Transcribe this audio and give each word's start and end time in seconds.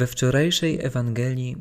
We 0.00 0.06
wczorajszej 0.06 0.78
Ewangelii 0.82 1.56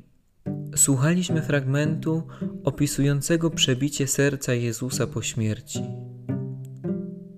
słuchaliśmy 0.76 1.42
fragmentu 1.42 2.24
opisującego 2.64 3.50
przebicie 3.50 4.08
serca 4.08 4.54
Jezusa 4.54 5.08
po 5.08 5.21
śmierci. 5.21 5.84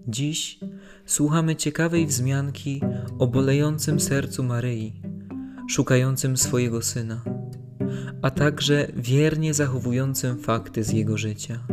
Dziś 0.08 0.60
słuchamy 1.06 1.56
ciekawej 1.56 2.08
wzmianki 2.08 2.82
o 3.20 3.28
bolejącym 3.28 4.00
sercu 4.00 4.44
Maryi, 4.44 5.02
szukającym 5.70 6.38
swojego 6.38 6.82
syna, 6.82 7.24
a 8.22 8.32
także 8.32 8.88
wiernie 8.96 9.54
zachowującym 9.54 10.38
fakty 10.38 10.84
z 10.84 10.92
jego 10.92 11.18
życia. 11.18 11.68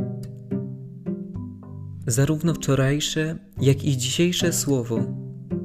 Zarówno 2.06 2.54
wczorajsze, 2.54 3.38
jak 3.60 3.84
i 3.84 3.96
dzisiejsze 3.96 4.52
słowo 4.52 5.00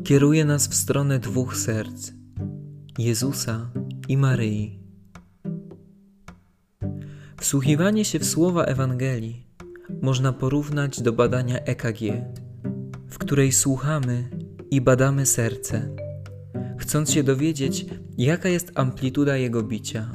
kieruje 0.04 0.46
nas 0.46 0.68
w 0.68 0.76
stronę 0.76 1.20
dwóch 1.20 1.58
serc 1.58 2.23
Jezusa 2.98 3.70
i 4.08 4.18
Maryi. 4.18 4.80
Wsłuchiwanie 7.38 8.06
się 8.06 8.20
w 8.20 8.26
słowa 8.26 8.64
Ewangelii 8.64 9.48
można 10.02 10.34
porównać 10.34 11.02
do 11.02 11.14
badania 11.14 11.60
EKG, 11.60 12.00
w 13.10 13.18
której 13.18 13.52
słuchamy 13.52 14.30
i 14.72 14.82
badamy 14.82 15.26
serce, 15.26 15.96
chcąc 16.78 17.12
się 17.12 17.24
dowiedzieć, 17.24 17.86
jaka 18.18 18.50
jest 18.50 18.72
amplituda 18.76 19.38
jego 19.38 19.64
bicia, 19.64 20.12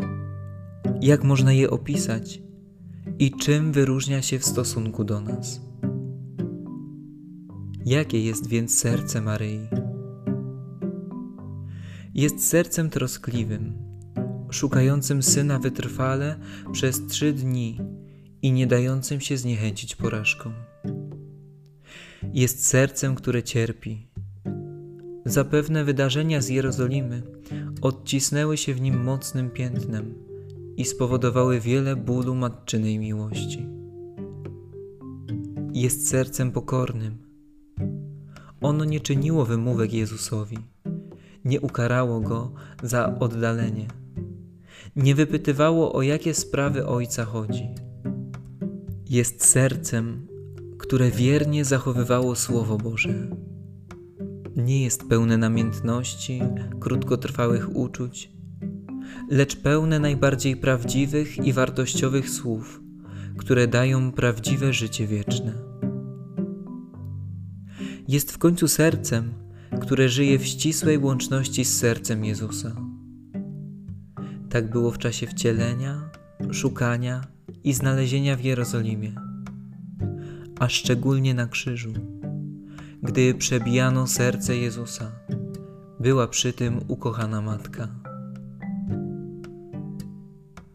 jak 1.01 1.25
można 1.25 1.53
je 1.53 1.71
opisać 1.71 2.43
i 3.19 3.31
czym 3.31 3.73
wyróżnia 3.73 4.23
się 4.23 4.39
w 4.39 4.45
stosunku 4.45 5.05
do 5.05 5.21
nas. 5.21 5.61
Jakie 7.85 8.25
jest 8.25 8.49
więc 8.49 8.79
serce 8.79 9.21
Maryi? 9.21 9.88
Jest 12.19 12.49
sercem 12.49 12.91
troskliwym, 12.91 13.73
szukającym 14.51 15.23
syna 15.23 15.59
wytrwale 15.59 16.37
przez 16.73 17.07
trzy 17.07 17.33
dni 17.33 17.81
i 18.43 18.53
nie 18.53 18.67
dającym 18.67 19.21
się 19.21 19.37
zniechęcić 19.37 19.97
porażką. 19.97 20.53
Jest 22.33 22.67
sercem, 22.67 23.15
które 23.15 23.43
cierpi. 23.43 24.07
Zapewne 25.27 25.85
wydarzenia 25.85 26.41
z 26.41 26.49
Jerozolimy 26.49 27.23
odcisnęły 27.81 28.57
się 28.57 28.75
w 28.75 28.81
nim 28.81 29.05
mocnym 29.05 29.51
piętnem 29.51 30.15
i 30.77 30.85
spowodowały 30.85 31.61
wiele 31.61 31.97
bólu 31.97 32.35
matczynej 32.35 32.99
miłości. 32.99 33.67
Jest 35.73 36.09
sercem 36.09 36.53
pokornym. 36.53 37.19
Ono 38.61 38.85
nie 38.85 39.01
czyniło 39.01 39.45
wymówek 39.45 39.93
Jezusowi, 39.93 40.59
nie 41.49 41.61
ukarało 41.61 42.21
go 42.21 42.53
za 42.83 43.19
oddalenie, 43.19 43.89
nie 44.97 45.15
wypytywało 45.15 45.93
o 45.93 46.03
jakie 46.03 46.35
sprawy 46.35 46.87
Ojca 46.87 47.25
chodzi. 47.25 47.69
Jest 49.11 49.45
sercem, 49.45 50.27
które 50.79 51.11
wiernie 51.11 51.65
zachowywało 51.65 52.37
Słowo 52.37 52.79
Boże. 52.79 53.29
Nie 54.57 54.85
jest 54.85 55.09
pełne 55.09 55.37
namiętności, 55.37 56.43
krótkotrwałych 56.81 57.77
uczuć, 57.77 58.33
lecz 59.31 59.57
pełne 59.57 59.99
najbardziej 59.99 60.57
prawdziwych 60.57 61.47
i 61.47 61.53
wartościowych 61.53 62.31
słów, 62.31 62.81
które 63.37 63.67
dają 63.67 64.13
prawdziwe 64.13 64.73
życie 64.73 65.07
wieczne. 65.07 65.53
Jest 68.09 68.33
w 68.33 68.39
końcu 68.39 68.69
sercem, 68.69 69.48
które 69.81 70.09
żyje 70.09 70.39
w 70.39 70.47
ścisłej 70.47 70.99
łączności 70.99 71.65
z 71.65 71.79
sercem 71.79 72.25
Jezusa. 72.25 72.77
Tak 74.51 74.71
było 74.71 74.91
w 74.91 74.99
czasie 74.99 75.27
wcielenia, 75.27 76.11
szukania 76.53 77.21
i 77.65 77.73
znalezienia 77.73 78.37
w 78.37 78.45
Jerozolimie, 78.45 79.13
a 80.61 80.69
szczególnie 80.69 81.35
na 81.35 81.47
krzyżu, 81.47 81.93
gdy 83.03 83.35
przebijano 83.35 84.07
serce 84.07 84.57
Jezusa. 84.57 85.13
Była 86.01 86.29
przy 86.29 86.53
tym 86.53 86.81
ukochana 86.89 87.43
matka. 87.43 87.89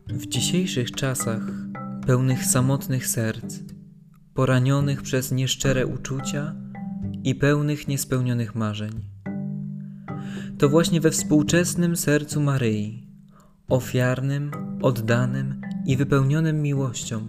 W 0.07 0.25
dzisiejszych 0.27 0.91
czasach, 0.91 1.41
pełnych 2.07 2.45
samotnych 2.45 3.07
serc, 3.07 3.59
poranionych 4.33 5.01
przez 5.01 5.31
nieszczere 5.31 5.87
uczucia 5.87 6.55
i 7.23 7.35
pełnych 7.35 7.87
niespełnionych 7.87 8.55
marzeń, 8.55 9.01
to 10.57 10.69
właśnie 10.69 11.01
we 11.01 11.11
współczesnym 11.11 11.95
sercu 11.95 12.41
Maryi, 12.41 13.07
ofiarnym, 13.69 14.51
oddanym 14.81 15.61
i 15.85 15.97
wypełnionym 15.97 16.61
miłością, 16.61 17.27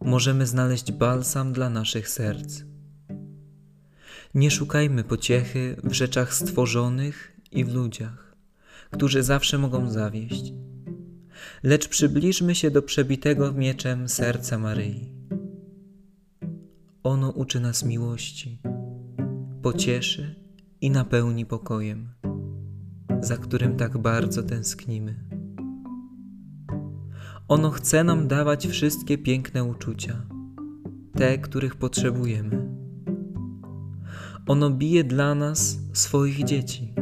możemy 0.00 0.46
znaleźć 0.46 0.92
balsam 0.92 1.52
dla 1.52 1.70
naszych 1.70 2.08
serc. 2.08 2.62
Nie 4.34 4.50
szukajmy 4.50 5.04
pociechy 5.04 5.76
w 5.84 5.92
rzeczach 5.92 6.34
stworzonych 6.34 7.32
i 7.50 7.64
w 7.64 7.74
ludziach, 7.74 8.36
którzy 8.90 9.22
zawsze 9.22 9.58
mogą 9.58 9.90
zawieść 9.90 10.52
lecz 11.62 11.88
przybliżmy 11.88 12.54
się 12.54 12.70
do 12.70 12.82
przebitego 12.82 13.52
mieczem 13.52 14.08
serca 14.08 14.58
Maryi. 14.58 15.12
Ono 17.02 17.30
uczy 17.30 17.60
nas 17.60 17.84
miłości, 17.84 18.58
pocieszy 19.62 20.34
i 20.80 20.90
napełni 20.90 21.46
pokojem, 21.46 22.08
za 23.20 23.36
którym 23.36 23.76
tak 23.76 23.98
bardzo 23.98 24.42
tęsknimy. 24.42 25.24
Ono 27.48 27.70
chce 27.70 28.04
nam 28.04 28.28
dawać 28.28 28.66
wszystkie 28.66 29.18
piękne 29.18 29.64
uczucia, 29.64 30.26
te, 31.14 31.38
których 31.38 31.76
potrzebujemy. 31.76 32.68
Ono 34.46 34.70
bije 34.70 35.04
dla 35.04 35.34
nas 35.34 35.78
swoich 35.92 36.44
dzieci 36.44 36.94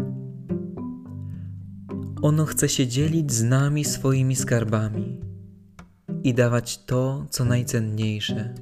ono 2.23 2.47
chce 2.47 2.69
się 2.69 2.87
dzielić 2.87 3.33
z 3.33 3.43
nami 3.43 3.85
swoimi 3.85 4.37
skarbami 4.37 5.21
i 6.25 6.35
dawać 6.35 6.85
to, 6.85 7.27
co 7.31 7.45
najcenniejsze 7.45 8.55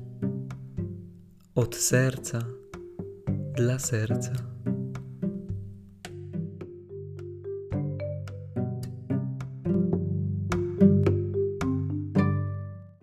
od 1.55 1.77
serca 1.77 2.58
dla 3.59 3.79
serca. 3.79 4.48